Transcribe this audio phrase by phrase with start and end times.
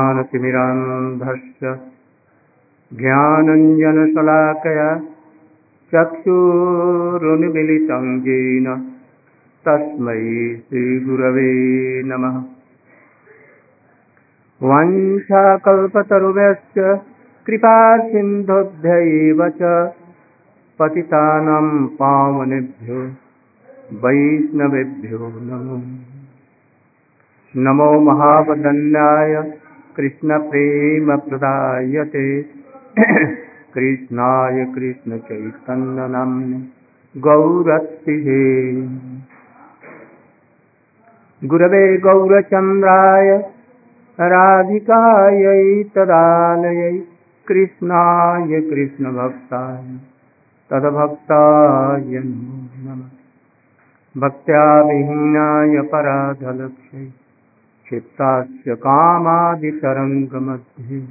[0.00, 1.80] ज्ञानतिमिरान्धस्य
[2.92, 5.02] ज्ञानञ्जनशलाकया
[5.94, 8.92] चक्षुरुन्मिलितं येन।
[9.68, 12.42] तस्मै श्रीगुरवे नमः।
[14.62, 16.98] वंशाकल्पतरुभ्यश्च,
[17.46, 19.92] कृपासिन्धुभ्यैव च,
[20.78, 23.12] पतितानां पावनेभ्यो,
[23.92, 25.82] वैष्णवेभ्यो नमो।
[27.56, 29.52] नमो महावदन्याय।
[30.00, 32.42] कृष्णप्रेमप्रदायते
[33.74, 36.68] कृष्णाय कृष्णचैतन्यनाम्ने
[37.20, 38.82] गौरत्तिहे
[41.44, 43.52] गुरवे गौरचन्द्राय,
[44.20, 47.02] राधिकायै तदालयै,
[47.46, 49.98] कृष्णाय कृष्णभक्ताय,
[50.70, 57.19] तद्भक्ताय नमः। भक्त्या विहीनाय पराधलक्ष्यै।
[57.90, 61.08] क्षिप्तास्य कामादितरङ्गमध्ये।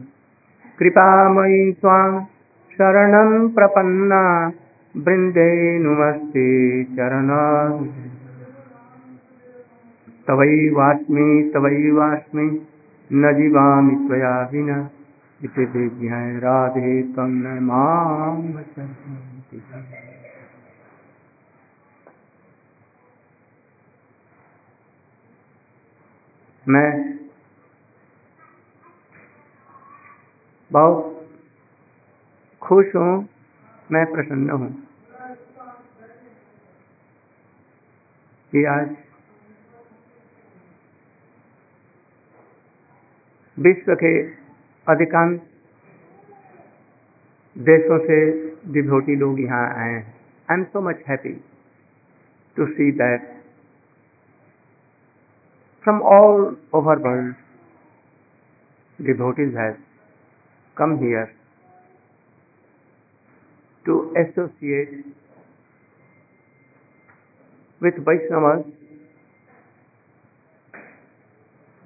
[0.80, 2.24] कृपामयी त्वां
[2.72, 4.52] शरणं प्रपन्ना
[4.98, 7.78] वृन्दे नुमस्ते चरणा
[10.28, 12.66] तवैवास्मि तवैवास्मि
[13.14, 14.90] न जीवामि त्वया विना।
[15.44, 18.42] इति विज्ञाय राधे त्वं न माँ
[26.70, 27.18] मैं
[30.72, 31.30] बहुत
[32.62, 33.30] खुश हूँ,
[33.92, 34.70] मैं प्रसन्न हूँ।
[38.54, 38.96] कि आज
[43.58, 44.22] विश्व के
[44.88, 45.40] अधिकांश
[47.58, 48.32] देशों से
[48.74, 50.16] डिभोटी लोग यहाँ आए हैं।
[50.52, 51.34] I am so much happy
[52.58, 53.39] to see that
[55.84, 57.36] from all over world
[59.10, 59.78] devotees have
[60.76, 61.28] come here
[63.86, 65.06] to associate
[67.82, 68.66] with Vaishnavas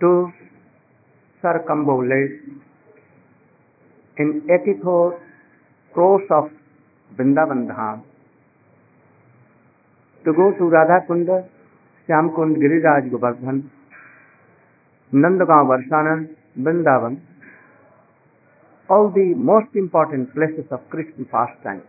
[0.02, 0.12] to
[1.44, 2.40] circumambulate
[4.18, 5.20] in 84
[5.94, 6.50] crores of
[7.18, 8.02] Vrindavan Dham
[10.26, 11.48] to go to Radha Kunda,
[12.08, 13.70] Shyam Kund, Giriraj Govardhan,
[15.16, 17.16] Nandgaon Varshanand, Vrindavan
[18.90, 21.24] all the most important places of Krishna
[21.64, 21.80] pastime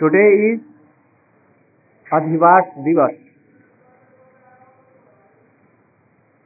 [0.00, 0.60] today is
[2.06, 3.16] adhivas divas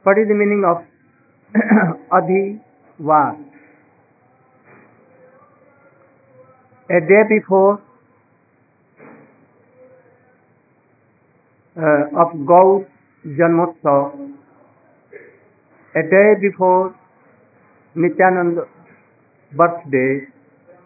[0.05, 0.83] what is the meaning of
[2.13, 3.35] adhivas
[6.89, 7.73] a day before
[11.77, 12.87] uh, of Gaur
[13.25, 14.33] Janmotsav,
[15.95, 16.95] a day before
[17.95, 18.67] Nityanand
[19.53, 20.27] birthday,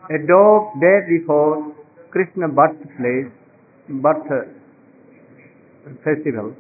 [0.10, 1.76] a day before
[2.12, 3.32] Krishna birthplace,
[3.90, 4.48] birth
[6.04, 6.56] festival.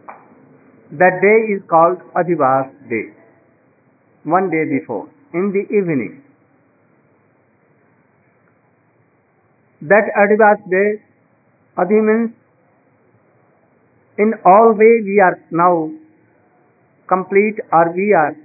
[0.92, 3.14] That day is called Adhivas Day.
[4.24, 6.24] One day before, in the evening.
[9.82, 11.04] That Adhivas Day,
[11.78, 12.34] Adhi means
[14.20, 15.74] in all way we are now
[17.10, 18.36] complete or we are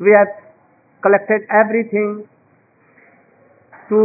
[0.00, 0.32] we have
[1.02, 2.24] collected everything
[3.88, 4.00] to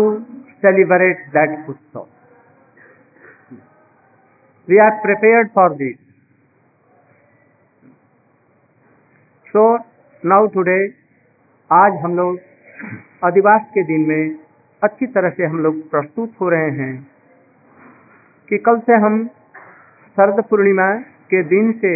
[0.61, 2.07] celebrate that Utsav.
[4.67, 5.97] We are prepared for this.
[9.53, 9.77] So
[10.23, 10.81] now today
[11.69, 12.39] आज हम लोग
[13.23, 14.35] अधिवास के दिन में
[14.81, 16.93] अच्छी तरह से हम लोग प्रस्तुत हो रहे हैं
[18.49, 19.17] कि कल से हम
[20.17, 20.87] शरद पूर्णिमा
[21.31, 21.93] के दिन से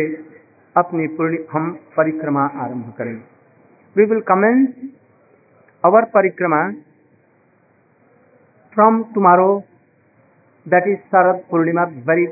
[0.75, 1.05] अपनी
[1.51, 3.21] हम परिक्रमा आरंभ करेंगे
[3.95, 4.67] we will commence
[5.83, 6.61] our parikrama
[8.75, 9.49] from tomorrow
[10.65, 12.25] that is Sharad Purnima very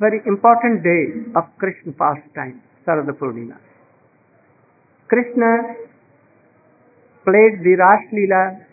[0.00, 0.96] very important day
[1.36, 1.92] of Krishna
[2.34, 2.52] pastime
[2.86, 3.56] Sharad Purnima.
[5.10, 5.52] Krishna
[7.26, 8.64] played the Ras Leela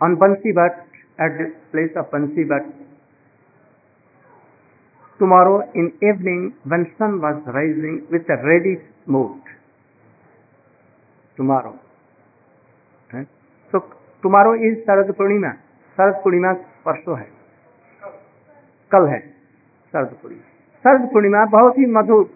[0.00, 0.76] on Bansi Bhat,
[1.18, 2.64] at the place of Bansi Bhat
[5.18, 9.40] tomorrow in evening when sun was rising with a reddish mood.
[11.36, 11.78] Tomorrow.
[13.72, 13.84] So
[14.22, 15.56] tomorrow is Sarad Purnima.
[15.98, 16.52] Sharad Purnima
[16.84, 17.24] परसों है
[18.90, 19.18] कल है
[19.92, 20.44] शरद पूर्णिमा
[20.84, 22.28] शरद पूर्णिमा बहुत ही मधुर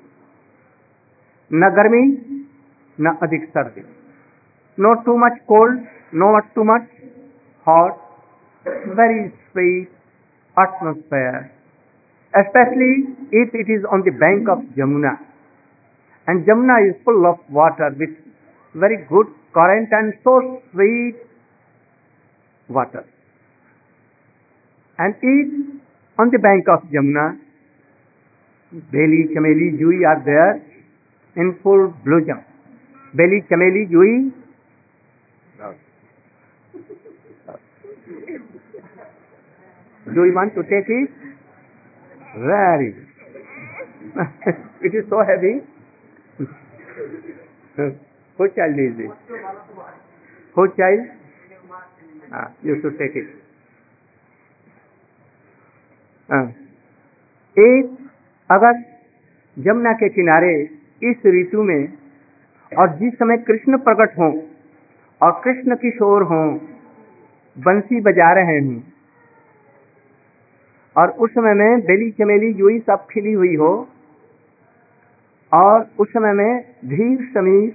[1.50, 2.00] न गर्मी
[2.98, 3.84] न अधिक सर्दी
[4.78, 5.80] not too much cold,
[6.14, 6.88] not too much
[7.66, 7.98] hot,
[8.96, 9.88] very sweet
[10.56, 11.50] atmosphere
[12.34, 15.20] especially if it is on the bank of Jamuna.
[16.26, 18.10] And Jamuna is full of water with
[18.74, 21.16] very good current and so sweet
[22.68, 23.04] water.
[24.98, 25.80] And if
[26.18, 27.38] on the bank of Jamuna,
[28.72, 30.64] Beli, Chameli, Jui are there
[31.36, 32.44] in full bloom.
[33.14, 34.32] Beli, Chameli, Jui.
[40.14, 41.31] Do you want to take it?
[42.34, 42.94] Very.
[44.80, 45.60] it is so heavy.
[48.38, 49.10] Whose child is it?
[50.56, 51.00] Whose child?
[52.32, 53.28] Ah, you should take it.
[56.28, 56.48] Ah.
[57.56, 57.88] एक
[58.50, 58.78] अगर
[59.56, 60.52] जमुना के किनारे
[61.02, 61.92] इस ऋतु में
[62.72, 64.32] और जिस समय कृष्ण प्रकट हों
[65.20, 66.46] और कृष्ण किशोर हों
[67.56, 68.80] बंसी बजा रहे हों
[70.96, 73.72] और उस समय में बेली चमेली जुई सब खिली हुई हो।
[75.52, 77.72] और उस समय में धीर समीर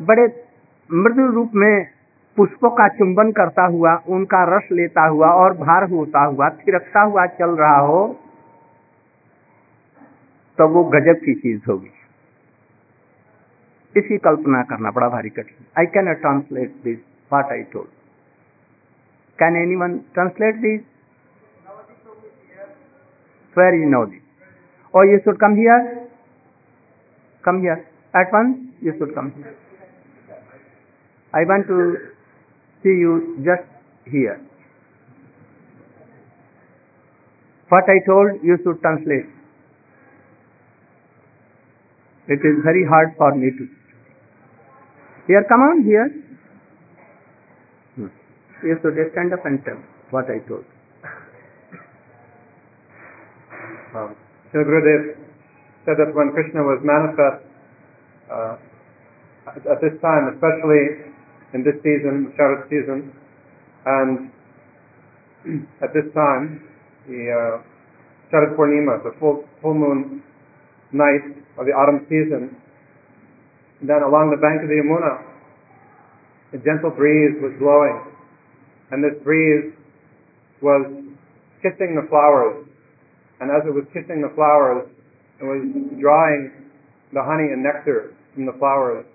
[0.00, 0.26] बड़े
[0.90, 1.86] मृदु रूप में
[2.36, 7.26] पुष्पों का चुंबन करता हुआ, उनका रस लेता हुआ और भार होता हुआ, थिरकता हुआ
[7.38, 8.02] चल रहा हो
[10.58, 11.90] तो वो गजब की चीज़ होगी।
[13.96, 16.98] इसकी कल्पना करना बड़ा भारी कठिन। I can translate this
[17.32, 17.99] what I told
[19.40, 20.80] Can anyone translate this?
[23.54, 24.20] Where you know this?
[24.94, 26.08] Oh, you should come here.
[27.44, 27.88] Come here.
[28.14, 29.56] At once, you should come here.
[31.32, 31.78] I want to
[32.82, 33.66] see you just
[34.04, 34.40] here.
[37.70, 39.30] What I told, you should translate.
[42.28, 43.68] It is very hard for me to.
[45.28, 46.08] Here, come on, here.
[47.94, 48.06] Hmm.
[48.62, 49.80] You should stand up and tell
[50.10, 50.64] what I told.
[53.96, 54.14] Um,
[54.52, 55.16] Srila
[55.84, 57.40] said that when Krishna was manifest
[58.28, 58.56] uh,
[59.48, 61.08] at, this time, especially
[61.54, 63.12] in this season, Sharad season,
[63.86, 64.30] and
[65.82, 66.60] at this time,
[67.08, 70.22] the uh, Purnima, the full, full moon
[70.92, 71.24] night
[71.58, 72.54] of the autumn season,
[73.80, 75.24] then along the bank of the Yamuna,
[76.52, 78.09] a gentle breeze was blowing
[78.91, 79.73] and this breeze
[80.61, 80.85] was
[81.61, 82.67] kissing the flowers.
[83.39, 84.87] And as it was kissing the flowers,
[85.41, 85.61] it was
[85.99, 86.51] drawing
[87.11, 89.05] the honey and nectar from the flowers.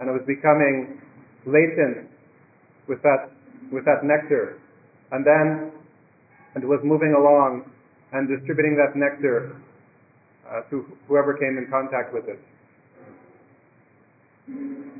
[0.00, 1.00] And it was becoming
[1.46, 2.06] latent
[2.86, 3.30] with that,
[3.72, 4.60] with that nectar.
[5.10, 5.72] And then
[6.54, 7.64] it was moving along
[8.12, 9.56] and distributing that nectar
[10.48, 12.40] uh, to whoever came in contact with it.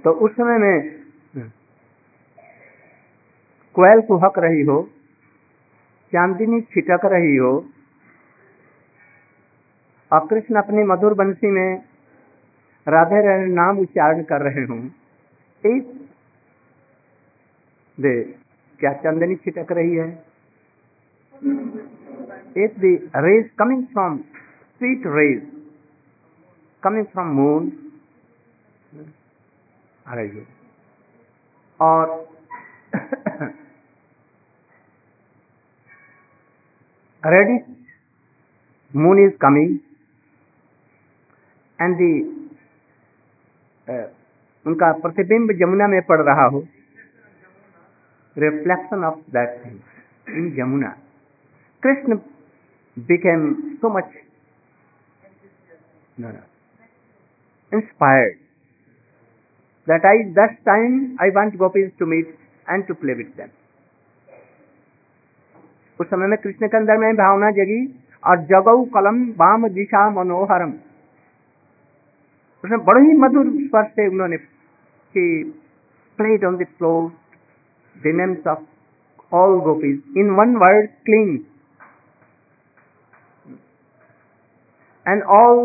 [0.05, 1.02] तो उस समय में
[3.76, 4.82] कोयल कुहक रही हो,
[6.14, 7.54] चांदनी छिटक रही हो
[10.12, 11.84] और कृष्ण अपनी मधुर बंसी में
[12.88, 14.80] राधे राधे नाम उच्चारण कर रहे हों।
[15.64, 15.84] इस
[17.98, 18.22] दे,
[18.80, 20.08] क्या चांदनी छिटक रही है?
[22.58, 25.42] If the rays coming from sweet rays
[26.84, 27.72] coming from moon
[30.08, 30.16] आ
[37.26, 37.66] रही reddish
[38.96, 39.80] moon is coming
[41.80, 42.12] and the
[43.88, 44.08] uh,
[44.68, 46.60] उनका प्रतिबिंब जमुना में पड़ रहा हो
[48.38, 50.96] reflection of that thing in Jamuna
[51.84, 52.20] Krishna
[53.90, 54.12] much
[56.18, 56.44] no, no,
[57.72, 58.38] inspired
[59.88, 62.28] that I that time I want gopis to meet
[62.68, 63.52] and to play with them.
[66.00, 67.82] उस समय में कृष्ण के अंदर में भावना जगी,
[68.24, 70.72] और जगऊ कलम वाम दिशा मनोहरम।
[72.64, 74.38] उसमें बड़े ही मधुर स्वर से उन्होंने
[75.16, 76.66] played on the
[78.48, 78.62] of
[79.32, 81.30] all gopis in one word clean
[85.06, 85.58] and all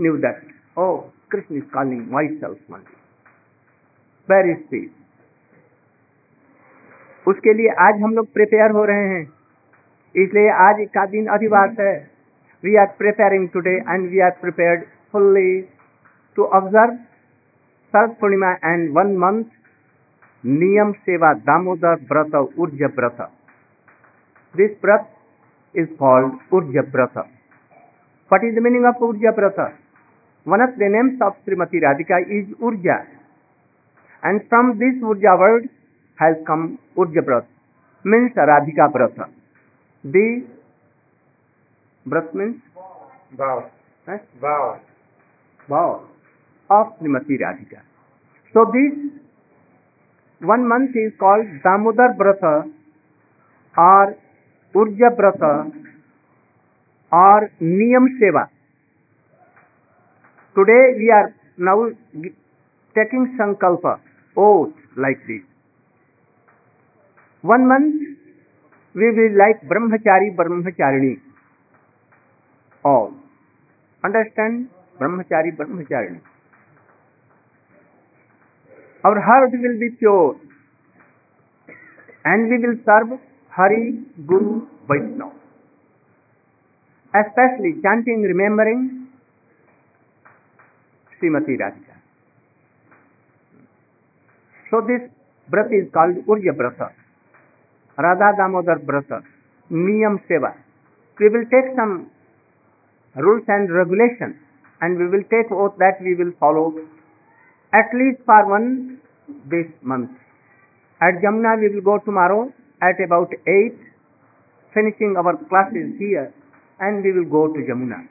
[0.00, 0.86] knew that oh
[1.30, 2.96] Krishna is calling my self Mandi
[4.28, 4.88] where is
[7.26, 9.24] उसके लिए आज हम लोग प्रिपेयर हो रहे हैं।
[10.14, 11.94] इसलिए आज का दिन अधिवास है।
[12.64, 15.60] We are preparing today and we are prepared fully
[16.36, 16.94] to observe
[17.94, 19.44] Sharad Purnima and one month
[20.44, 23.26] niyam seva Damodar vrat Urj vrat
[24.54, 25.08] this vrat
[25.74, 27.18] is called urj vrat
[28.30, 29.60] what is the meaning of urj vrat
[30.46, 33.02] one of the names of Shrimati Radhika is Urja
[34.22, 35.68] and from this Urja word
[36.18, 37.48] has come urj vrat
[38.04, 39.24] means Radhika vrat
[40.04, 40.26] be
[42.06, 42.30] vrat
[46.70, 47.80] of Shrimati Radhika.
[48.54, 48.94] So this
[50.40, 52.44] one month is called Damodar vrat
[53.74, 54.14] और
[54.74, 55.42] ऊर्जा व्रत
[57.12, 58.42] और niyam seva
[60.56, 61.88] today we are now
[62.96, 63.86] taking sankalp
[64.36, 65.42] oath like this
[67.44, 68.11] one month
[68.94, 71.20] We will like Brahmachari, Brahmacharini.
[72.84, 73.12] All.
[74.04, 74.68] Understand?
[75.00, 76.20] Brahmachari, Brahmacharini.
[79.04, 80.36] Our heart will be pure
[82.24, 83.18] and we will serve
[83.50, 85.32] Hari, Guru, Vaishnava.
[87.14, 89.08] Especially chanting, remembering
[91.20, 91.96] Srimati Radhika.
[94.70, 95.02] So this
[95.50, 96.92] Brat is called Urja Brata,
[98.02, 99.22] Radha Damodar Brata,
[99.70, 100.52] Niyam Seva.
[101.20, 102.10] We will take some
[103.16, 104.36] rules and regulations
[104.80, 106.74] and we will take oath that we will follow
[107.72, 108.98] at least for one
[109.46, 110.10] this month.
[111.00, 113.78] At Jamuna we will go tomorrow at about 8
[114.74, 116.32] finishing our classes here
[116.80, 118.08] and we will go to Jamuna.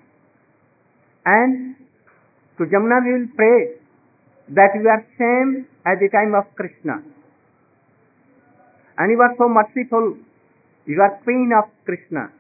[1.26, 1.76] And
[2.58, 3.58] to Jamuna we will pray
[4.50, 7.04] that we are same at the time of Krishna.
[8.98, 10.18] And you are so merciful.
[10.86, 12.32] You are queen of Krishna.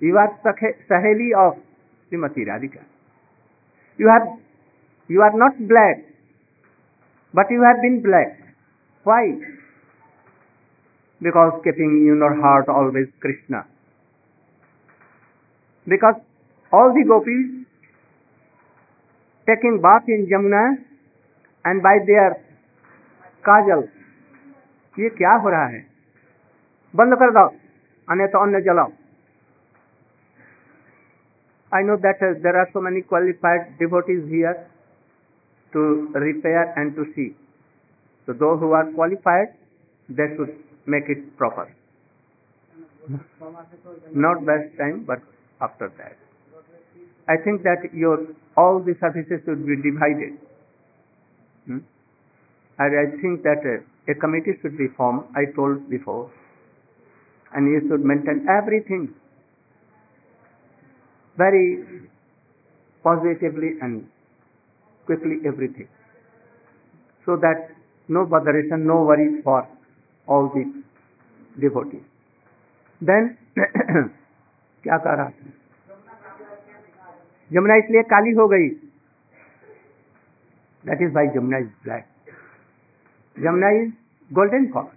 [0.00, 1.58] You are Saheli of
[2.10, 2.84] Srimati Radhika.
[3.98, 4.38] You are,
[5.08, 6.04] you are not black,
[7.34, 8.38] but you have been black.
[9.02, 9.38] Why?
[11.20, 13.66] Because keeping in your heart always Krishna.
[15.86, 16.20] Because
[16.72, 17.66] all the gopis
[19.48, 20.76] taking bath in Jamuna
[21.64, 22.44] and by their
[23.42, 23.88] kajal
[24.98, 25.84] ये क्या हो रहा है?
[26.94, 27.44] बंद कर दो
[28.08, 28.92] अन्य तो अन्य जलाओ।
[31.72, 33.68] I know that there are so many qualified
[34.10, 34.52] devotees here
[35.72, 35.82] to
[36.24, 37.28] repair and to see
[38.42, 39.48] those who are qualified
[40.08, 40.52] they should
[40.88, 41.72] make it proper
[44.26, 45.22] not best time but
[45.60, 48.26] after that I think that your
[48.58, 50.36] all the services should be divided
[51.66, 51.80] Hmm?
[52.79, 56.31] And I think that uh, a committee should be formed, I told before,
[57.53, 59.13] and you should maintain everything
[61.37, 62.07] very
[63.03, 64.07] positively and
[65.05, 65.87] quickly everything.
[67.25, 67.69] So that
[68.09, 69.67] no botheration, no worry for
[70.27, 70.65] all the
[71.59, 72.03] devotees.
[73.01, 73.37] Then
[74.83, 75.51] क्या कह रहा था
[77.51, 78.69] जमुना इसलिए काली हो गई
[80.87, 82.05] that is why Jamuna is black
[83.38, 83.92] Jamuna is
[84.34, 84.94] golden color.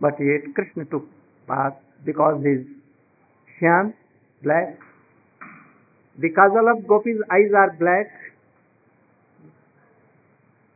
[0.00, 1.06] But yet Krishna took
[1.48, 1.74] bath
[2.04, 2.66] because his
[3.60, 3.94] is
[4.42, 4.78] black.
[6.18, 8.10] The Kajal of Gopi's eyes are black.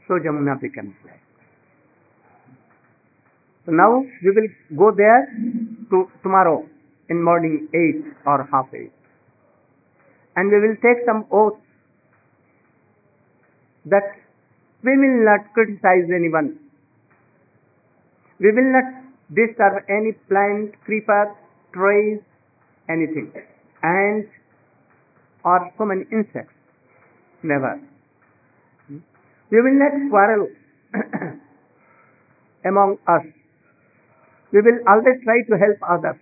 [0.07, 1.21] So Jamuna becomes black.
[3.67, 5.27] So now we will go there
[5.91, 6.67] to tomorrow
[7.09, 8.91] in morning 8 or half 8.
[10.37, 11.59] And we will take some oath
[13.87, 14.17] that
[14.83, 16.59] we will not criticize anyone
[18.41, 18.89] we will not
[19.29, 21.37] disturb any plant, creeper,
[21.73, 22.19] trees,
[22.89, 23.31] anything,
[23.83, 24.25] and
[25.45, 26.55] or so many insects.
[27.43, 27.81] Never.
[29.51, 30.49] We will not quarrel
[32.65, 33.25] among us.
[34.53, 36.19] We will always try to help others.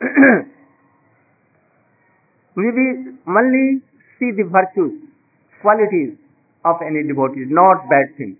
[2.56, 3.80] we will only
[4.18, 5.00] see the virtues,
[5.62, 6.16] qualities
[6.64, 8.36] of any devotee, not bad things.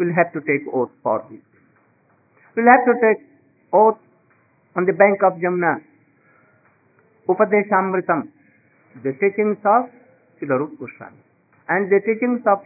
[0.00, 1.44] We'll have to take oath for this.
[2.56, 3.20] We'll have to take
[3.70, 4.00] oath
[4.74, 5.84] on the bank of Jamuna.
[7.28, 8.28] Upadeshamritam,
[9.04, 9.92] the teachings of
[10.40, 11.20] Srila Rupa Goswami
[11.68, 12.64] and the teachings of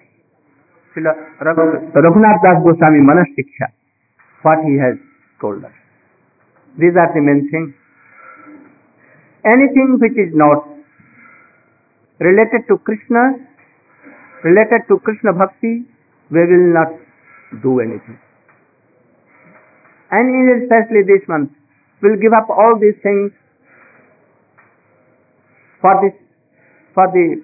[0.95, 3.67] Raghu- Raghunath Das Goswami Manas Shiksha,
[4.43, 4.95] what he has
[5.41, 5.75] told us.
[6.79, 7.75] These are the main things.
[9.45, 10.69] Anything which is not
[12.21, 13.43] related to Krishna,
[14.45, 15.85] related to Krishna Bhakti,
[16.31, 17.04] we will not
[17.63, 18.19] do anything.
[20.11, 21.51] And in especially this month,
[22.03, 23.33] we'll give up all these things
[25.83, 26.15] for this,
[26.97, 27.43] for the,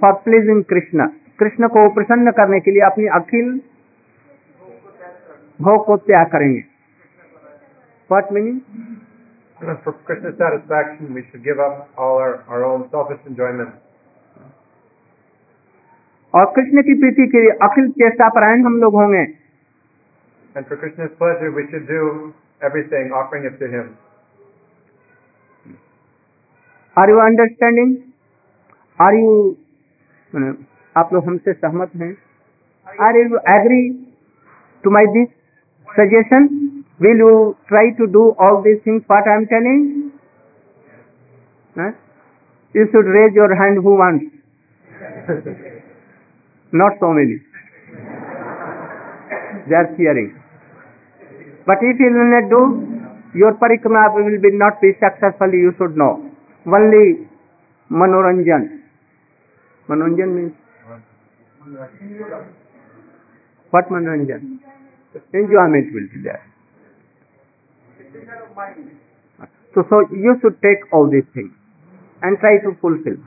[0.00, 1.08] for pleasing Krishna.
[1.38, 3.48] Krishna को प्रसन्न करने के लिए अपनी अखिल
[5.60, 6.62] भोग को त्याग करेंगे
[8.10, 8.60] What meaning?
[9.82, 13.72] For Krishna's satisfaction, we should give up all our, our own selfish enjoyment.
[16.34, 19.24] और कृष्ण की प्रीति के लिए अखिल चेष्टा परायण हम लोग होंगे
[20.55, 23.89] And for Krishna's pleasure, we should do everything, offering it to Him.
[26.97, 27.91] Are you understanding
[28.99, 29.33] are you
[30.95, 32.11] आप लोग हमसे सहमत हैं
[33.07, 33.81] are you agree
[34.83, 35.29] to my this
[35.87, 36.47] suggestion
[37.01, 37.29] will you
[37.67, 39.87] try to do all this things what I am telling
[42.75, 44.25] you should raise your hand who wants
[46.73, 47.37] not so many
[49.69, 50.27] they are fearing
[51.66, 52.62] but if you will not do
[53.34, 56.30] your parikrama will be not be successful you should know.
[56.66, 57.26] Only
[57.90, 58.82] manoranjan.
[59.88, 60.52] Manoranjan means?
[63.70, 64.60] What manoranjan?
[65.32, 66.42] Enjoyment will be there.
[69.74, 71.52] So so you should take all these things
[72.22, 73.18] and try to fulfill